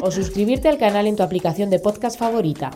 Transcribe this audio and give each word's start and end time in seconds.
O 0.00 0.10
suscribirte 0.10 0.68
al 0.68 0.78
canal 0.78 1.06
en 1.06 1.16
tu 1.16 1.22
aplicación 1.22 1.70
de 1.70 1.80
podcast 1.80 2.18
favorita. 2.18 2.70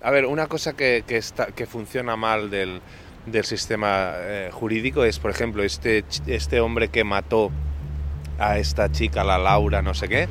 A 0.00 0.10
ver, 0.10 0.26
una 0.26 0.48
cosa 0.48 0.72
que, 0.72 1.04
que 1.06 1.16
está, 1.16 1.46
que 1.46 1.66
funciona 1.66 2.16
mal 2.16 2.50
del, 2.50 2.80
del 3.26 3.44
sistema 3.44 4.12
eh, 4.16 4.50
jurídico 4.52 5.04
es, 5.04 5.20
por 5.20 5.30
ejemplo, 5.30 5.62
este, 5.62 6.04
este 6.26 6.60
hombre 6.60 6.88
que 6.88 7.04
mató 7.04 7.52
a 8.38 8.58
esta 8.58 8.90
chica, 8.90 9.22
la 9.22 9.38
Laura, 9.38 9.80
no 9.80 9.94
sé 9.94 10.08
qué. 10.08 10.28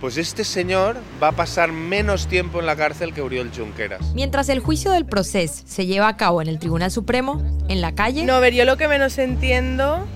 Pues 0.00 0.16
este 0.16 0.44
señor 0.44 0.96
va 1.22 1.28
a 1.28 1.32
pasar 1.32 1.70
menos 1.72 2.26
tiempo 2.26 2.60
en 2.60 2.64
la 2.64 2.74
cárcel 2.76 3.12
que 3.12 3.20
Uriol 3.20 3.50
Junqueras. 3.54 4.14
Mientras 4.14 4.48
el 4.48 4.60
juicio 4.60 4.90
del 4.92 5.04
proceso 5.04 5.62
se 5.66 5.84
lleva 5.84 6.08
a 6.08 6.16
cabo 6.16 6.40
en 6.40 6.48
el 6.48 6.58
Tribunal 6.58 6.90
Supremo, 6.90 7.42
en 7.68 7.82
la 7.82 7.94
calle, 7.94 8.24
No, 8.24 8.32
a 8.32 8.40
ver, 8.40 8.54
yo 8.54 8.64
lo 8.64 8.78
que 8.78 8.88
menos 8.88 9.18
entiendo 9.18 10.06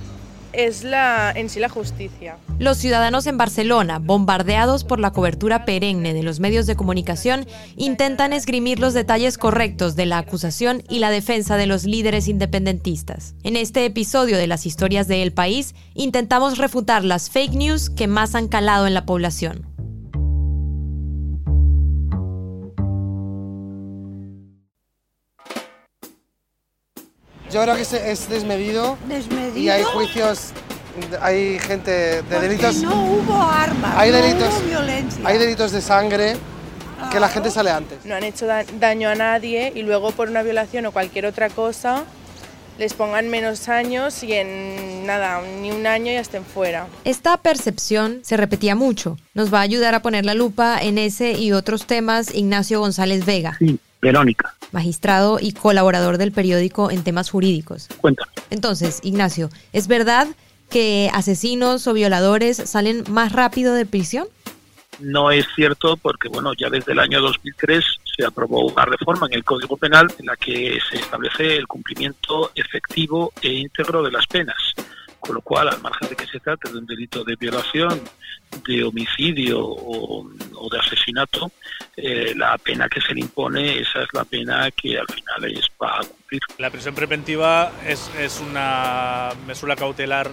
es 0.55 0.85
la 0.85 1.33
en 1.35 1.49
sí 1.49 1.61
la 1.61 1.69
justicia. 1.69 2.37
los 2.59 2.79
ciudadanos 2.79 3.27
en 3.27 3.37
Barcelona, 3.37 3.99
bombardeados 3.99 4.85
por 4.85 5.01
la 5.01 5.13
cobertura 5.13 5.65
perenne 5.65 6.15
de 6.15 6.23
los 6.23 6.41
medios 6.41 6.67
de 6.67 6.77
comunicación, 6.77 7.47
intentan 7.77 8.33
esgrimir 8.33 8.79
los 8.79 8.95
detalles 8.95 9.39
correctos 9.39 9.97
de 9.97 10.07
la 10.07 10.19
acusación 10.19 10.83
y 10.89 10.99
la 11.01 11.11
defensa 11.11 11.57
de 11.57 11.67
los 11.67 11.85
líderes 11.85 12.29
independentistas. 12.29 13.35
En 13.43 13.57
este 13.57 13.85
episodio 13.85 14.37
de 14.37 14.47
las 14.47 14.67
historias 14.67 15.09
de 15.09 15.23
El 15.23 15.33
País, 15.33 15.75
intentamos 15.95 16.59
refutar 16.59 17.05
las 17.05 17.31
fake 17.31 17.55
news 17.55 17.91
que 17.91 18.07
más 18.07 18.35
han 18.35 18.49
calado 18.49 18.87
en 18.87 18.95
la 18.95 19.07
población. 19.07 19.74
Yo 27.55 27.63
creo 27.63 27.77
que 27.77 27.83
es, 27.83 27.93
es 27.93 28.29
desmedido, 28.29 28.99
desmedido. 29.07 29.57
y 29.59 29.71
hay 29.71 29.85
juicios, 29.85 30.51
hay 31.23 31.59
gente 31.61 31.91
de 31.91 32.23
porque 32.25 32.49
delitos, 32.49 32.77
No 32.83 33.05
hubo 33.05 33.41
armas, 33.43 33.95
Hay 33.97 34.11
no 34.11 34.19
delitos- 34.19 34.55
hubo 34.59 34.69
violencia. 34.69 35.23
hay 35.25 35.39
delitos 35.39 35.71
de 35.73 35.81
sangre 35.81 36.37
que 37.13 37.21
la 37.21 37.29
gente 37.29 37.51
sale 37.53 37.71
antes. 37.71 38.05
No 38.05 38.15
han 38.17 38.25
hecho 38.25 38.47
da- 38.47 38.65
daño 38.81 39.09
a 39.09 39.15
nadie 39.15 39.73
y 39.75 39.83
luego 39.83 40.11
por 40.11 40.29
una 40.29 40.43
violación 40.43 40.87
o 40.87 40.93
cualquier 40.93 41.27
otra 41.27 41.49
cosa 41.49 42.05
les 42.77 42.93
pongan 42.93 43.29
menos 43.31 43.69
años 43.69 44.25
y 44.25 44.33
en 44.33 45.07
nada, 45.07 45.41
ni 45.61 45.71
un 45.71 45.87
año 45.87 46.11
ya 46.13 46.19
estén 46.19 46.45
fuera. 46.45 46.89
Esta 47.05 47.37
percepción 47.37 48.19
se 48.23 48.37
repetía 48.37 48.75
mucho. 48.75 49.17
Nos 49.33 49.55
va 49.55 49.59
a 49.59 49.63
ayudar 49.63 49.95
a 49.95 50.03
poner 50.03 50.25
la 50.25 50.35
lupa 50.35 50.79
en 50.83 50.99
ese 50.99 51.33
y 51.33 51.53
otros 51.53 51.87
temas 51.87 52.35
Ignacio 52.35 52.81
González 52.81 53.25
Vega, 53.25 53.55
Sí, 53.61 53.79
Verónica, 54.03 54.55
magistrado 54.75 55.39
y 55.41 55.53
colaborador 55.53 56.19
del 56.19 56.33
periódico 56.33 56.91
en 56.91 57.03
temas 57.03 57.31
jurídicos. 57.31 57.89
cuéntame. 57.99 58.31
Entonces, 58.51 59.01
Ignacio, 59.03 59.49
¿es 59.73 59.89
verdad 59.89 60.27
que 60.69 61.11
asesinos 61.15 61.87
o 61.87 61.95
violadores 61.95 62.57
salen 62.57 63.05
más 63.09 63.33
rápido 63.33 63.75
de 63.75 63.87
prisión? 63.87 64.27
No 65.01 65.31
es 65.31 65.47
cierto 65.57 65.97
porque, 65.97 66.29
bueno, 66.29 66.53
ya 66.55 66.69
desde 66.69 66.93
el 66.93 66.99
año 66.99 67.21
2003 67.21 67.85
se 68.17 68.25
aprobó 68.25 68.67
una 68.67 68.85
reforma 68.85 69.27
en 69.27 69.35
el 69.35 69.45
Código 69.45 69.77
Penal 69.77 70.13
en 70.19 70.27
la 70.27 70.37
que 70.37 70.79
se 70.91 70.97
establece 70.97 71.57
el 71.57 71.67
cumplimiento 71.67 72.53
efectivo 72.55 73.33
e 73.43 73.49
íntegro 73.49 74.03
de 74.03 74.13
las 74.13 74.27
penas. 74.27 74.57
Con 75.19 75.37
lo 75.37 75.41
cual, 75.41 75.69
al 75.69 75.81
margen 75.81 76.09
de 76.11 76.17
que 76.17 76.27
se 76.27 76.39
trate 76.39 76.71
de 76.71 76.79
un 76.79 76.87
delito 76.87 77.25
de 77.25 77.35
violación, 77.37 78.01
de 78.67 78.85
homicidio 78.85 79.59
o, 79.61 80.29
o 80.57 80.69
de 80.69 80.79
asesinato, 80.79 81.51
eh, 81.97 82.35
la 82.37 82.57
pena 82.59 82.89
que 82.89 83.01
se 83.01 83.15
le 83.15 83.21
impone, 83.21 83.79
esa 83.79 84.03
es 84.03 84.09
la 84.13 84.25
pena 84.25 84.71
que 84.71 84.99
al 84.99 85.07
final 85.07 85.53
es 85.53 85.69
para 85.77 86.01
cumplir. 86.07 86.41
La 86.59 86.71
prisión 86.71 86.95
preventiva 86.95 87.73
es, 87.87 88.11
es 88.19 88.41
una 88.41 89.31
mesura 89.47 89.77
cautelar 89.77 90.31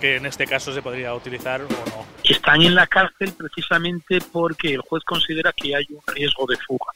que 0.00 0.16
en 0.16 0.26
este 0.26 0.46
caso 0.46 0.72
se 0.72 0.82
podría 0.82 1.14
utilizar 1.14 1.62
o 1.62 1.68
no. 1.68 2.06
están 2.22 2.62
en 2.62 2.74
la 2.74 2.86
cárcel 2.86 3.32
precisamente 3.36 4.20
porque 4.32 4.74
el 4.74 4.80
juez 4.80 5.02
considera 5.04 5.52
que 5.52 5.74
hay 5.74 5.86
un 5.90 6.14
riesgo 6.14 6.46
de 6.46 6.56
fuga. 6.56 6.92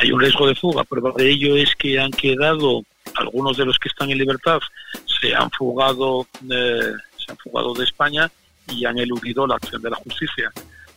Hay 0.00 0.12
un 0.12 0.20
riesgo 0.20 0.46
de 0.46 0.54
fuga. 0.54 0.84
Prueba 0.84 1.12
de 1.16 1.30
ello 1.30 1.56
es 1.56 1.74
que 1.74 1.98
han 1.98 2.10
quedado 2.10 2.82
algunos 3.14 3.56
de 3.56 3.64
los 3.64 3.78
que 3.78 3.88
están 3.88 4.10
en 4.10 4.18
libertad 4.18 4.60
se 5.20 5.34
han 5.34 5.50
fugado, 5.50 6.26
eh, 6.50 6.92
se 7.16 7.32
han 7.32 7.38
fugado 7.38 7.74
de 7.74 7.84
España 7.84 8.30
y 8.68 8.84
han 8.84 8.98
eludido 8.98 9.46
la 9.46 9.56
acción 9.56 9.82
de 9.82 9.90
la 9.90 9.96
justicia. 9.96 10.52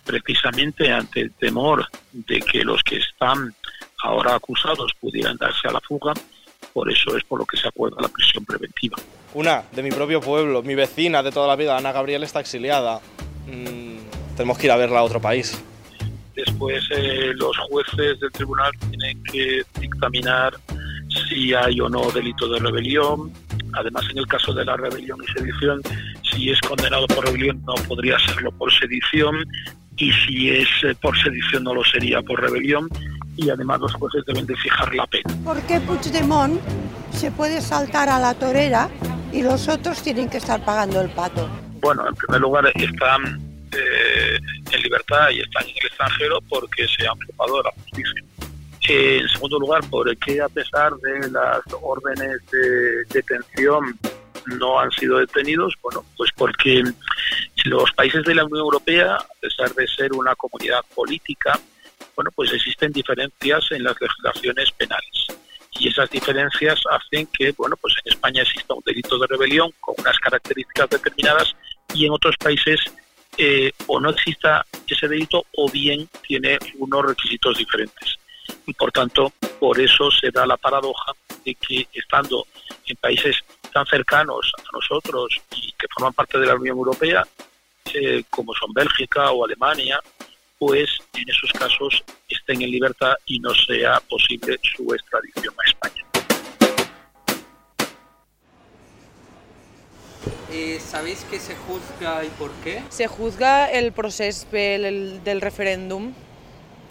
Precisamente 0.05 0.91
ante 0.91 1.21
el 1.21 1.31
temor 1.33 1.85
de 2.11 2.39
que 2.39 2.63
los 2.63 2.81
que 2.83 2.97
están 2.97 3.53
ahora 4.03 4.35
acusados 4.35 4.91
pudieran 4.99 5.37
darse 5.37 5.67
a 5.67 5.71
la 5.71 5.79
fuga, 5.81 6.13
por 6.73 6.91
eso 6.91 7.15
es 7.15 7.23
por 7.23 7.39
lo 7.39 7.45
que 7.45 7.57
se 7.57 7.67
acuerda 7.67 8.01
la 8.01 8.07
prisión 8.07 8.45
preventiva. 8.45 8.97
Una, 9.33 9.63
de 9.71 9.83
mi 9.83 9.91
propio 9.91 10.21
pueblo, 10.21 10.61
mi 10.61 10.75
vecina 10.75 11.23
de 11.23 11.31
toda 11.31 11.47
la 11.47 11.55
vida, 11.55 11.77
Ana 11.77 11.91
Gabriel, 11.91 12.23
está 12.23 12.39
exiliada. 12.39 12.99
Mm, 13.47 14.35
tenemos 14.35 14.57
que 14.57 14.67
ir 14.67 14.71
a 14.71 14.77
verla 14.77 14.99
a 14.99 15.03
otro 15.03 15.21
país. 15.21 15.61
Después 16.35 16.83
eh, 16.91 17.31
los 17.35 17.57
jueces 17.69 18.19
del 18.19 18.31
tribunal 18.31 18.71
tienen 18.89 19.21
que 19.23 19.63
dictaminar 19.79 20.53
si 21.29 21.53
hay 21.53 21.79
o 21.79 21.89
no 21.89 22.09
delito 22.11 22.47
de 22.49 22.59
rebelión. 22.59 23.31
Además, 23.73 24.05
en 24.11 24.17
el 24.17 24.27
caso 24.27 24.53
de 24.53 24.65
la 24.65 24.75
rebelión 24.75 25.19
y 25.23 25.31
sedición, 25.31 25.81
si 26.23 26.49
es 26.49 26.59
condenado 26.61 27.07
por 27.07 27.25
rebelión 27.25 27.61
no 27.65 27.75
podría 27.87 28.17
serlo 28.19 28.51
por 28.51 28.71
sedición 28.73 29.45
y 30.01 30.11
si 30.13 30.49
es 30.49 30.67
eh, 30.83 30.95
por 30.99 31.15
sedición 31.15 31.63
no 31.63 31.75
lo 31.75 31.83
sería 31.83 32.23
por 32.23 32.41
rebelión. 32.41 32.89
Y 33.37 33.49
además 33.49 33.79
los 33.79 33.93
jueces 33.93 34.23
deben 34.25 34.45
de 34.47 34.55
fijar 34.57 34.93
la 34.95 35.05
pena. 35.05 35.31
¿Por 35.43 35.61
qué 35.61 35.79
Puigdemont 35.79 36.59
se 37.11 37.31
puede 37.31 37.61
saltar 37.61 38.09
a 38.09 38.19
la 38.19 38.33
torera 38.33 38.89
y 39.31 39.43
los 39.43 39.67
otros 39.67 40.01
tienen 40.01 40.27
que 40.27 40.37
estar 40.37 40.65
pagando 40.65 41.01
el 41.01 41.09
pato? 41.11 41.47
Bueno, 41.81 42.07
en 42.07 42.15
primer 42.15 42.41
lugar 42.41 42.71
están 42.75 43.39
eh, 43.71 44.39
en 44.71 44.81
libertad 44.81 45.29
y 45.29 45.41
están 45.41 45.63
en 45.63 45.69
el 45.69 45.85
extranjero 45.85 46.39
porque 46.49 46.87
se 46.87 47.07
han 47.07 47.17
fugado 47.19 47.57
de 47.57 47.63
la 47.63 47.71
justicia. 47.71 48.23
Eh, 48.89 49.19
en 49.21 49.29
segundo 49.29 49.59
lugar, 49.59 49.81
porque 49.89 50.41
a 50.41 50.49
pesar 50.49 50.93
de 50.97 51.31
las 51.31 51.61
órdenes 51.79 52.37
de 52.51 53.05
detención 53.13 53.97
no 54.59 54.79
han 54.79 54.91
sido 54.91 55.19
detenidos, 55.19 55.75
bueno, 55.83 56.03
pues 56.17 56.31
porque 56.35 56.83
los 57.65 57.91
países 57.93 58.23
de 58.23 58.35
la 58.35 58.45
Unión 58.45 58.59
Europea, 58.59 59.15
a 59.15 59.33
pesar 59.39 59.73
de 59.73 59.87
ser 59.87 60.13
una 60.13 60.35
comunidad 60.35 60.83
política, 60.95 61.59
bueno, 62.15 62.31
pues 62.35 62.51
existen 62.53 62.91
diferencias 62.91 63.71
en 63.71 63.83
las 63.83 63.95
legislaciones 63.99 64.71
penales. 64.71 65.27
Y 65.79 65.87
esas 65.87 66.09
diferencias 66.09 66.81
hacen 66.89 67.27
que, 67.27 67.51
bueno, 67.53 67.75
pues 67.77 67.95
en 68.03 68.13
España 68.13 68.41
exista 68.41 68.73
un 68.73 68.83
delito 68.85 69.17
de 69.17 69.27
rebelión 69.27 69.71
con 69.79 69.95
unas 69.97 70.17
características 70.19 70.89
determinadas 70.89 71.55
y 71.93 72.05
en 72.05 72.11
otros 72.11 72.35
países 72.37 72.79
eh, 73.37 73.71
o 73.87 73.99
no 73.99 74.09
exista 74.09 74.65
ese 74.87 75.07
delito 75.07 75.45
o 75.55 75.69
bien 75.69 76.07
tiene 76.27 76.59
unos 76.77 77.05
requisitos 77.05 77.57
diferentes. 77.57 78.17
Y 78.67 78.73
por 78.73 78.91
tanto, 78.91 79.31
por 79.59 79.79
eso 79.79 80.11
se 80.11 80.29
da 80.31 80.45
la 80.45 80.57
paradoja 80.57 81.13
de 81.45 81.55
que 81.55 81.87
estando 81.93 82.45
en 82.85 82.95
países 82.97 83.37
tan 83.73 83.85
cercanos 83.85 84.51
a 84.59 84.63
nosotros 84.73 85.41
y 85.55 85.71
que 85.71 85.87
forman 85.93 86.13
parte 86.13 86.37
de 86.39 86.45
la 86.45 86.55
Unión 86.55 86.77
Europea, 86.77 87.25
eh, 87.93 88.23
como 88.29 88.53
son 88.53 88.73
Bélgica 88.73 89.31
o 89.31 89.45
Alemania, 89.45 89.99
pues 90.57 90.89
en 91.13 91.27
esos 91.27 91.51
casos 91.53 92.03
estén 92.29 92.61
en 92.61 92.71
libertad 92.71 93.13
y 93.25 93.39
no 93.39 93.53
sea 93.53 93.99
posible 94.01 94.57
su 94.61 94.93
extradición 94.93 95.53
a 95.57 95.69
España. 95.69 96.05
Eh, 100.51 100.79
¿Sabéis 100.79 101.25
qué 101.29 101.39
se 101.39 101.55
juzga 101.55 102.25
y 102.25 102.29
por 102.29 102.51
qué? 102.63 102.83
Se 102.89 103.07
juzga 103.07 103.71
el 103.71 103.93
proceso 103.93 104.45
del, 104.51 105.23
del 105.23 105.39
referéndum 105.39 106.13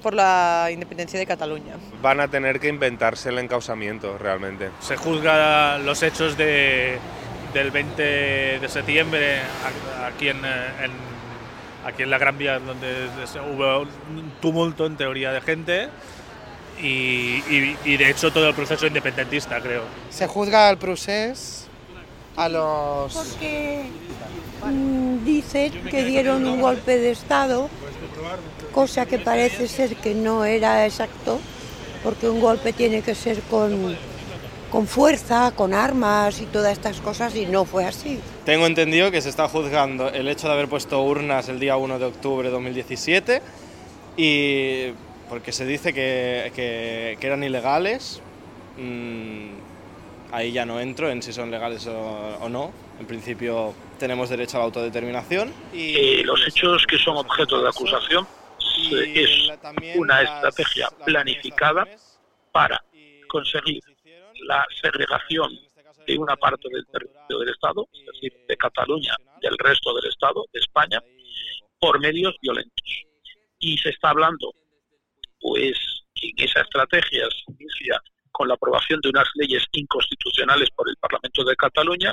por 0.01 0.15
la 0.15 0.69
independencia 0.73 1.19
de 1.19 1.27
Cataluña. 1.27 1.75
Van 2.03 2.21
a 2.21 2.29
tener 2.29 2.59
que 2.59 2.69
inventarse 2.69 3.29
el 3.29 3.39
encausamiento 3.39 4.19
realmente. 4.19 4.71
Se 4.81 4.97
juzga 4.97 5.79
los 5.79 6.03
hechos 6.03 6.37
de, 6.37 6.99
del 7.53 7.71
20 7.71 8.03
de 8.61 8.69
septiembre 8.69 9.39
aquí 10.07 10.29
en, 10.29 10.45
eh, 10.45 10.85
en- 10.85 11.11
aquí 11.89 12.03
en 12.03 12.11
la 12.11 12.19
Gran 12.19 12.37
Vía, 12.39 12.59
donde 12.59 13.09
hubo 13.55 13.81
un 13.81 14.33
tumulto 14.41 14.87
en 14.87 14.97
teoría 14.97 15.33
de 15.33 15.41
gente 15.41 15.89
y, 16.81 16.87
y- 17.49 17.77
y 17.85 17.97
de 17.97 18.11
hecho 18.11 18.33
todo 18.33 18.49
el 18.49 18.55
proceso 18.55 18.87
independentista, 18.87 19.61
creo. 19.61 19.83
Se 20.11 20.27
juzga 20.27 20.69
al 20.69 20.79
procés 20.79 21.67
a 22.37 22.49
los... 22.49 23.13
Porque 23.15 23.85
mm, 24.65 25.25
dice 25.25 25.71
que 25.91 26.05
dieron 26.05 26.47
un 26.47 26.61
golpe 26.61 26.99
de 26.99 27.11
Estado, 27.11 27.69
cosa 28.73 29.07
que 29.07 29.19
parece 29.19 29.67
ser 29.69 29.97
que 29.97 30.15
no 30.15 30.45
era 30.45 30.87
exacto, 30.87 31.41
porque 32.03 32.29
un 32.29 32.41
golpe 32.41 32.73
tiene 32.73 33.03
que 33.03 33.15
ser 33.15 33.41
con, 33.43 33.97
con 34.71 34.87
fuerza, 34.87 35.53
con 35.55 35.75
armas 35.75 36.41
y 36.41 36.47
todas 36.47 36.73
estas 36.73 37.01
cosas, 37.01 37.35
y 37.37 37.47
no 37.47 37.65
fue 37.65 37.85
así. 37.85 38.21
Tengo 38.45 38.67
entendido 38.67 39.11
que 39.11 39.21
se 39.21 39.29
está 39.29 39.49
juzgando 39.49 40.09
el 40.09 40.29
hecho 40.29 40.47
de 40.47 40.53
haber 40.55 40.69
puesto 40.69 41.03
urnas 41.03 41.49
el 41.49 41.59
día 41.59 41.77
1 41.77 41.99
de 41.99 42.05
octubre 42.05 42.49
de 42.49 42.53
2017 42.53 43.43
y 44.17 44.93
porque 45.29 45.53
se 45.53 45.67
dice 45.67 45.93
que, 45.93 46.53
que- 46.55 47.17
que 47.21 47.27
eran 47.27 47.43
ilegales. 47.45 48.21
Mm, 48.79 49.51
ahí 50.33 50.53
ya 50.53 50.65
no 50.65 50.81
entro 50.81 51.11
en 51.11 51.23
si 51.23 51.33
son 51.33 51.51
legales 51.51 51.87
o, 51.87 52.39
o 52.41 52.49
no. 52.49 52.73
En 52.99 53.07
principio 53.07 53.73
tenemos 53.99 54.29
derecho 54.29 54.57
a 54.57 54.61
la 54.61 54.65
autodeterminación. 54.67 55.53
Eh, 55.73 56.23
los 56.25 56.47
hechos 56.47 56.85
que 56.87 56.99
son 56.99 57.17
objeto 57.17 57.63
de 57.63 57.69
acusación 57.69 58.27
eh, 58.93 59.13
es 59.15 59.97
una 59.97 60.23
estrategia 60.23 60.89
planificada 61.05 61.87
para 62.53 62.83
conseguir 63.29 63.83
la 64.47 64.67
segregación 64.81 65.51
de 66.07 66.19
una 66.19 66.37
parte 66.37 66.69
del 66.71 66.87
territorio 66.87 67.39
del 67.39 67.49
Estado, 67.51 67.89
es 67.93 68.07
decir, 68.07 68.33
de 68.49 68.57
Cataluña 68.57 69.15
del 69.41 69.57
resto 69.59 69.95
del 69.95 70.11
Estado, 70.11 70.45
de 70.53 70.61
España, 70.61 71.03
por 71.79 71.99
medios 72.01 72.37
violentos. 72.43 73.05
Y 73.59 73.77
se 73.79 73.91
está 73.91 74.11
hablando, 74.11 74.53
pues, 75.41 75.79
en 76.23 76.35
esa 76.45 76.61
estrategia 76.61 77.27
inicia 77.49 78.01
con 78.33 78.49
la 78.49 78.55
aprobación 78.55 79.01
de 79.01 79.09
unas 79.11 79.29
leyes 79.35 79.65
inconstitucionales 79.73 80.71
por 80.71 80.89
el 80.89 80.97
Parlamento 80.97 81.45
de 81.45 81.57
Cataluña. 81.57 82.13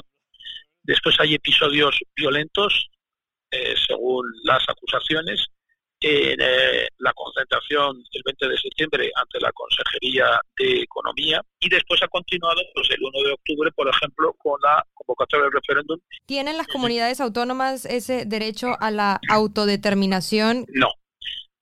Después 0.83 1.19
hay 1.19 1.35
episodios 1.35 1.97
violentos, 2.15 2.89
eh, 3.51 3.75
según 3.87 4.25
las 4.43 4.63
acusaciones, 4.67 5.47
en 5.99 6.39
eh, 6.39 6.87
la 6.99 7.11
concentración 7.13 8.03
el 8.11 8.21
20 8.23 8.49
de 8.49 8.57
septiembre 8.57 9.11
ante 9.15 9.39
la 9.39 9.51
Consejería 9.51 10.39
de 10.57 10.81
Economía 10.81 11.41
y 11.59 11.69
después 11.69 12.01
ha 12.03 12.07
continuado 12.07 12.61
pues, 12.73 12.89
el 12.91 13.03
1 13.03 13.27
de 13.27 13.33
octubre, 13.33 13.71
por 13.71 13.89
ejemplo, 13.89 14.33
con 14.37 14.59
la 14.61 14.85
convocatoria 14.93 15.45
del 15.45 15.53
referéndum. 15.53 15.99
¿Tienen 16.25 16.57
las 16.57 16.67
comunidades 16.67 17.19
autónomas 17.19 17.85
ese 17.85 18.25
derecho 18.25 18.75
a 18.79 18.91
la 18.91 19.19
autodeterminación? 19.29 20.65
No. 20.69 20.89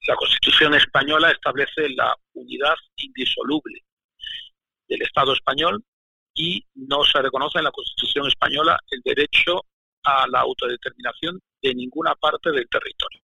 La 0.07 0.15
Constitución 0.15 0.75
española 0.75 1.31
establece 1.31 1.89
la 1.95 2.15
unidad 2.33 2.75
indisoluble 2.97 3.79
del 4.87 5.01
Estado 5.01 5.33
español 5.33 5.83
y 6.35 6.63
no 6.75 7.03
se 7.05 7.21
reconoce 7.21 7.57
en 7.57 7.63
la 7.63 7.71
Constitución 7.71 8.27
española 8.27 8.77
el 8.91 9.01
derecho 9.03 9.61
a 10.03 10.27
la 10.27 10.41
autodeterminación 10.41 11.39
de 11.61 11.73
ninguna 11.73 12.13
parte 12.15 12.51
del 12.51 12.67
territorio. 12.69 13.24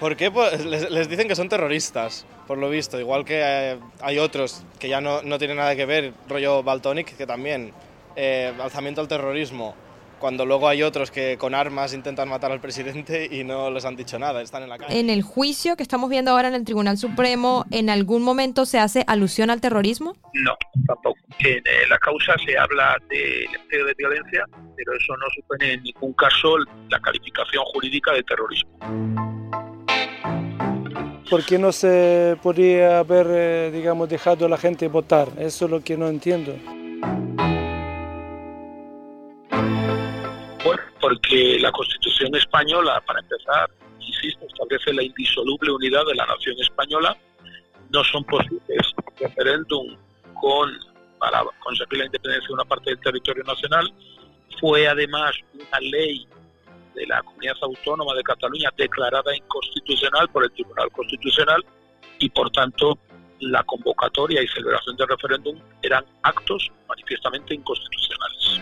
¿Por 0.00 0.16
qué? 0.16 0.30
Pues 0.30 0.64
les, 0.64 1.08
dicen 1.10 1.28
que 1.28 1.36
son 1.36 1.50
terroristas, 1.50 2.24
por 2.46 2.56
lo 2.56 2.70
visto. 2.70 2.98
Igual 2.98 3.26
que 3.26 3.42
eh, 3.44 3.78
hay 4.00 4.18
otros 4.18 4.64
que 4.78 4.88
ya 4.88 5.02
no, 5.02 5.20
no 5.20 5.38
tienen 5.38 5.58
nada 5.58 5.76
que 5.76 5.84
ver, 5.84 6.14
rollo 6.26 6.62
Baltonic, 6.62 7.14
que 7.18 7.26
también, 7.26 7.72
eh, 8.16 8.50
alzamiento 8.58 9.02
al 9.02 9.08
terrorismo. 9.08 9.74
Cuando 10.20 10.44
luego 10.44 10.68
hay 10.68 10.82
otros 10.82 11.10
que 11.10 11.38
con 11.38 11.54
armas 11.54 11.94
intentan 11.94 12.28
matar 12.28 12.52
al 12.52 12.60
presidente 12.60 13.26
y 13.30 13.42
no 13.42 13.70
les 13.70 13.86
han 13.86 13.96
dicho 13.96 14.18
nada, 14.18 14.42
están 14.42 14.62
en 14.62 14.68
la 14.68 14.76
calle. 14.76 15.00
En 15.00 15.08
el 15.08 15.22
juicio 15.22 15.76
que 15.76 15.82
estamos 15.82 16.10
viendo 16.10 16.30
ahora 16.32 16.48
en 16.48 16.54
el 16.54 16.64
Tribunal 16.64 16.98
Supremo, 16.98 17.64
¿en 17.70 17.88
algún 17.88 18.22
momento 18.22 18.66
se 18.66 18.78
hace 18.78 19.02
alusión 19.06 19.48
al 19.48 19.62
terrorismo? 19.62 20.14
No, 20.34 20.52
tampoco. 20.86 21.18
En 21.38 21.56
eh, 21.56 21.62
la 21.88 21.98
causa 21.98 22.34
se 22.44 22.58
habla 22.58 22.98
del 23.08 23.46
empleo 23.62 23.86
de 23.86 23.94
violencia, 23.96 24.44
pero 24.76 24.92
eso 24.92 25.16
no 25.16 25.26
supone 25.34 25.72
en 25.72 25.82
ningún 25.84 26.12
caso 26.12 26.58
la 26.90 27.00
calificación 27.00 27.64
jurídica 27.72 28.12
de 28.12 28.22
terrorismo. 28.22 28.70
¿Por 31.30 31.46
qué 31.46 31.58
no 31.58 31.72
se 31.72 32.36
podría 32.42 32.98
haber, 32.98 33.26
eh, 33.30 33.70
digamos, 33.72 34.10
dejado 34.10 34.44
a 34.44 34.48
la 34.50 34.58
gente 34.58 34.86
votar? 34.88 35.28
Eso 35.38 35.64
es 35.64 35.70
lo 35.70 35.80
que 35.80 35.96
no 35.96 36.08
entiendo. 36.08 36.54
Porque 41.00 41.58
la 41.60 41.72
Constitución 41.72 42.34
española, 42.34 43.02
para 43.06 43.20
empezar, 43.20 43.70
insisto, 44.00 44.46
establece 44.46 44.92
la 44.92 45.02
indisoluble 45.02 45.72
unidad 45.72 46.04
de 46.06 46.14
la 46.14 46.26
nación 46.26 46.56
española. 46.60 47.16
No 47.90 48.04
son 48.04 48.24
posibles 48.24 48.92
referéndum 49.18 49.96
con 50.40 50.70
para 51.20 51.44
conseguir 51.60 51.98
la 51.98 52.06
independencia 52.06 52.48
de 52.48 52.54
una 52.54 52.64
parte 52.64 52.90
del 52.90 53.00
territorio 53.00 53.44
nacional. 53.44 53.92
Fue 54.58 54.88
además 54.88 55.32
una 55.54 55.80
ley 55.80 56.26
de 56.94 57.06
la 57.06 57.22
comunidad 57.22 57.56
autónoma 57.62 58.14
de 58.14 58.22
Cataluña 58.22 58.70
declarada 58.76 59.36
inconstitucional 59.36 60.28
por 60.30 60.44
el 60.44 60.50
Tribunal 60.52 60.90
Constitucional 60.90 61.64
y 62.18 62.28
por 62.30 62.50
tanto 62.50 62.98
la 63.40 63.62
convocatoria 63.64 64.42
y 64.42 64.48
celebración 64.48 64.96
del 64.96 65.08
referéndum 65.08 65.58
eran 65.82 66.04
actos 66.22 66.70
manifiestamente 66.88 67.54
inconstitucionales. 67.54 68.60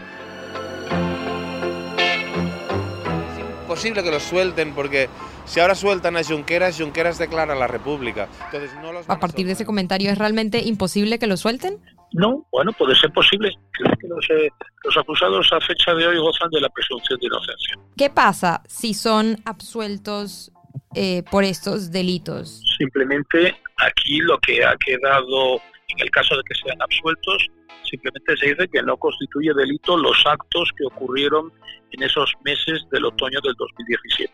Posible 3.69 4.03
que 4.03 4.11
los 4.11 4.23
suelten 4.23 4.75
porque 4.75 5.11
si 5.45 5.61
ahora 5.61 5.75
sueltan 5.75 6.17
a 6.17 6.25
Junqueras, 6.25 6.79
Junqueras 6.79 7.19
declara 7.19 7.55
la 7.55 7.67
República. 7.67 8.27
Entonces 8.47 8.71
no 8.81 8.95
los 8.95 9.09
A 9.11 9.21
partir 9.21 9.47
de 9.47 9.53
ese 9.53 9.67
comentario, 9.67 10.11
¿es 10.11 10.17
realmente 10.17 10.61
imposible 10.61 11.19
que 11.19 11.27
lo 11.27 11.37
suelten? 11.37 11.79
No, 12.13 12.47
bueno, 12.51 12.73
puede 12.73 12.95
ser 12.97 13.13
posible. 13.13 13.53
Creo 13.73 13.95
que 14.01 14.09
los, 14.09 14.31
eh, 14.31 14.51
los 14.85 14.97
acusados 14.97 15.53
a 15.53 15.61
fecha 15.61 15.93
de 15.95 16.07
hoy 16.07 16.19
gozan 16.19 16.49
de 16.51 16.63
la 16.63 16.71
presunción 16.71 17.21
de 17.21 17.27
inocencia. 17.27 17.79
¿Qué 17.97 18.09
pasa 18.09 18.63
si 18.67 18.95
son 18.95 19.37
absueltos 19.45 20.51
eh, 20.95 21.23
por 21.31 21.45
estos 21.45 21.91
delitos? 21.91 22.63
Simplemente 22.79 23.55
aquí 23.77 24.19
lo 24.21 24.39
que 24.39 24.65
ha 24.65 24.75
quedado, 24.77 25.57
en 25.89 26.01
el 26.01 26.11
caso 26.11 26.35
de 26.37 26.43
que 26.45 26.55
sean 26.55 26.81
absueltos, 26.81 27.47
simplemente 27.85 28.37
se 28.37 28.47
dice 28.47 28.69
que 28.69 28.83
no 28.83 28.97
constituye 28.97 29.53
delito 29.55 29.97
los 29.97 30.25
actos 30.27 30.71
que 30.77 30.85
ocurrieron 30.87 31.53
en 31.93 32.03
esos 32.03 32.33
meses 32.45 32.85
del 32.91 33.05
otoño 33.07 33.41
del 33.43 33.55
2017. 33.55 34.33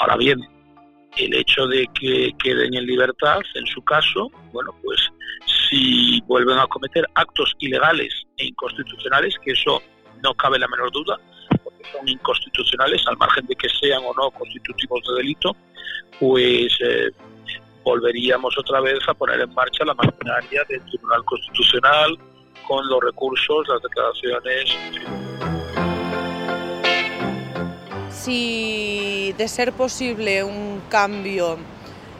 Ahora 0.00 0.16
bien, 0.16 0.40
el 1.16 1.34
hecho 1.34 1.66
de 1.66 1.86
que 1.98 2.32
queden 2.42 2.74
en 2.74 2.86
libertad, 2.86 3.40
en 3.54 3.66
su 3.66 3.82
caso, 3.82 4.30
bueno, 4.52 4.74
pues 4.82 5.00
si 5.46 6.20
vuelven 6.22 6.58
a 6.58 6.66
cometer 6.66 7.04
actos 7.14 7.54
ilegales 7.58 8.12
e 8.36 8.46
inconstitucionales, 8.46 9.34
que 9.44 9.52
eso 9.52 9.80
no 10.22 10.34
cabe 10.34 10.58
la 10.58 10.68
menor 10.68 10.90
duda, 10.90 11.18
porque 11.62 11.84
son 11.92 12.08
inconstitucionales, 12.08 13.06
al 13.06 13.16
margen 13.16 13.46
de 13.46 13.54
que 13.54 13.68
sean 13.68 14.02
o 14.04 14.12
no 14.14 14.30
constitutivos 14.30 15.00
de 15.06 15.14
delito, 15.14 15.56
pues 16.18 16.76
eh, 16.80 17.10
volveríamos 17.84 18.56
otra 18.58 18.80
vez 18.80 18.98
a 19.06 19.14
poner 19.14 19.40
en 19.40 19.54
marcha 19.54 19.84
la 19.84 19.94
maquinaria 19.94 20.64
del 20.68 20.84
Tribunal 20.86 21.24
Constitucional 21.24 22.18
con 22.66 22.86
los 22.88 23.02
recursos, 23.02 23.66
las 23.68 23.82
declaraciones. 23.82 24.76
Si 28.10 29.34
de 29.36 29.48
ser 29.48 29.72
posible 29.72 30.44
un 30.44 30.82
cambio 30.88 31.58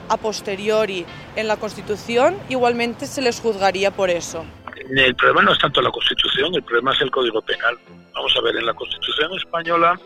a 0.09 0.17
posteriori 0.17 1.05
en 1.35 1.47
la 1.47 1.57
Constitución, 1.57 2.37
igualmente 2.49 3.07
se 3.07 3.21
les 3.21 3.39
juzgaría 3.39 3.91
por 3.91 4.09
eso. 4.09 4.45
El 4.89 5.15
problema 5.15 5.41
no 5.41 5.53
es 5.53 5.59
tanto 5.59 5.81
la 5.81 5.89
Constitución, 5.89 6.53
el 6.53 6.63
problema 6.63 6.93
es 6.93 7.01
el 7.01 7.09
Código 7.09 7.41
Penal. 7.41 7.77
Vamos 8.13 8.35
a 8.37 8.41
ver, 8.41 8.55
en 8.55 8.65
la 8.65 8.73
Constitución 8.73 9.33
española 9.33 9.99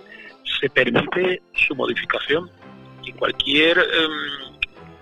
se 0.60 0.70
permite 0.70 1.42
su 1.54 1.76
modificación 1.76 2.50
y 3.04 3.12
cualquier 3.14 3.78
eh, 3.80 3.84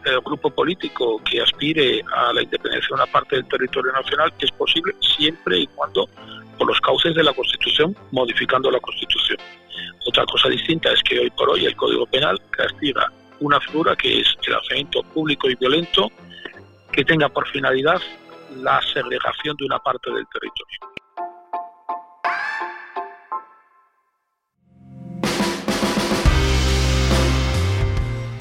eh, 0.08 0.20
grupo 0.24 0.50
político 0.50 1.22
que 1.24 1.42
aspire 1.42 2.02
a 2.16 2.32
la 2.34 2.42
independencia 2.42 2.88
de 2.90 2.96
una 2.96 3.12
parte 3.12 3.36
del 3.36 3.48
territorio 3.48 3.92
nacional 3.92 4.34
es 4.40 4.52
posible 4.52 4.94
siempre 5.02 5.60
y 5.60 5.68
cuando 5.68 6.08
por 6.58 6.68
los 6.68 6.80
cauces 6.80 7.14
de 7.14 7.24
la 7.24 7.34
Constitución, 7.34 7.96
modificando 8.12 8.72
la 8.72 8.80
Constitución. 8.80 9.38
Otra 10.08 10.26
cosa 10.26 10.50
distinta 10.50 10.92
es 10.92 11.04
que 11.04 11.20
hoy 11.20 11.30
por 11.32 11.50
hoy 11.50 11.66
el 11.66 11.76
Código 11.76 12.06
Penal 12.06 12.42
castiga 12.50 13.12
una 13.40 13.60
figura 13.60 13.96
que 13.96 14.22
es 14.22 14.28
el 14.48 14.54
alzamiento 14.56 15.04
público 15.04 15.50
y 15.50 15.56
violento 15.56 16.10
que 16.92 17.04
tenga 17.04 17.30
por 17.30 17.48
finalidad 17.50 18.02
la 18.56 18.82
segregación 18.94 19.56
de 19.58 19.66
una 19.66 19.80
parte 19.80 20.10
del 20.12 20.26
territorio. 20.34 21.07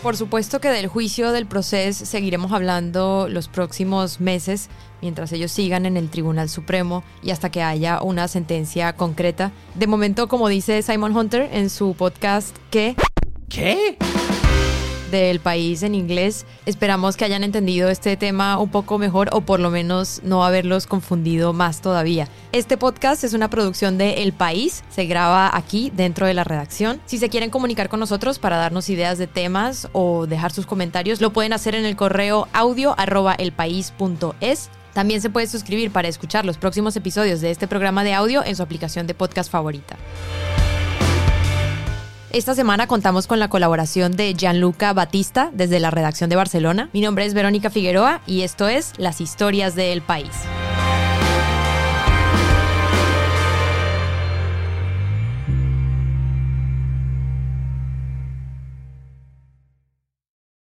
Por 0.07 0.17
supuesto 0.17 0.61
que 0.61 0.69
del 0.69 0.87
juicio 0.87 1.33
del 1.33 1.47
proceso 1.47 2.07
seguiremos 2.07 2.53
hablando 2.53 3.27
los 3.29 3.49
próximos 3.49 4.21
meses 4.21 4.69
mientras 5.03 5.33
ellos 5.33 5.51
sigan 5.51 5.85
en 5.85 5.97
el 5.97 6.11
Tribunal 6.11 6.49
Supremo 6.49 7.03
y 7.25 7.33
hasta 7.33 7.51
que 7.51 7.61
haya 7.61 8.01
una 8.01 8.29
sentencia 8.29 8.93
concreta. 8.93 9.51
De 9.75 9.89
momento, 9.89 10.29
como 10.29 10.47
dice 10.47 10.81
Simon 10.83 11.17
Hunter 11.17 11.51
en 11.53 11.71
su 11.71 11.95
podcast, 11.95 12.57
que... 12.71 12.95
¿Qué? 13.49 13.99
Del 15.11 15.41
país 15.41 15.83
en 15.83 15.95
inglés. 15.95 16.47
Esperamos 16.67 17.17
que 17.17 17.25
hayan 17.25 17.45
entendido 17.45 17.89
este 17.89 18.17
tema 18.17 18.59
un 18.59 18.71
poco 18.71 18.99
mejor 18.99 19.29
o 19.33 19.41
por 19.41 19.61
lo 19.61 19.71
menos 19.71 20.21
no 20.25 20.45
haberlos 20.45 20.87
confundido 20.87 21.53
más 21.53 21.81
todavía. 21.81 22.29
Este 22.53 22.77
podcast 22.77 23.25
es 23.25 23.33
una 23.33 23.51
producción 23.51 23.99
de 23.99 24.23
El 24.23 24.33
País, 24.33 24.85
se 24.91 25.07
graba 25.07 25.51
aquí 25.55 25.93
dentro 25.95 26.27
de 26.27 26.35
la 26.35 26.45
redacción. 26.45 27.01
Si 27.07 27.19
se 27.19 27.29
quieren 27.29 27.51
comunicar 27.51 27.89
con 27.89 28.01
nosotros 28.01 28.39
para 28.39 28.57
darnos 28.57 28.89
ideas 28.89 29.19
de 29.19 29.27
temas 29.27 29.89
o 29.93 30.27
dejar 30.27 30.53
sus 30.53 30.67
comentarios, 30.67 31.21
lo 31.21 31.33
pueden 31.33 31.53
hacer 31.53 31.75
en 31.75 31.85
el 31.85 31.97
correo 31.97 32.49
audio 32.53 32.95
También 34.93 35.21
se 35.21 35.31
puede 35.31 35.47
suscribir 35.47 35.91
para 35.91 36.09
escuchar 36.09 36.47
los 36.47 36.57
próximos 36.57 36.97
episodios 36.97 37.41
de 37.41 37.51
este 37.51 37.69
programa 37.69 38.03
de 38.03 38.15
audio 38.15 38.43
en 38.45 38.57
su 38.57 38.63
aplicación 38.63 39.07
de 39.07 39.15
podcast 39.15 39.51
favorita. 39.51 39.97
Esta 42.37 42.55
semana 42.55 42.87
contamos 42.87 43.27
con 43.27 43.39
la 43.39 43.49
colaboración 43.49 44.13
de 44.13 44.35
Gianluca 44.35 44.93
Batista 44.93 45.49
desde 45.55 45.81
la 45.81 45.91
redacción 45.91 46.29
de 46.29 46.37
Barcelona. 46.37 46.91
Mi 46.93 47.01
nombre 47.01 47.25
es 47.25 47.33
Verónica 47.33 47.71
Figueroa 47.71 48.21
y 48.27 48.43
esto 48.43 48.69
es 48.69 48.93
Las 48.99 49.23
historias 49.23 49.75
del 49.75 50.03
país. 50.03 50.29